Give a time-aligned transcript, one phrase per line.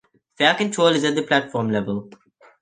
[0.35, 2.09] Fare control is at the platform level.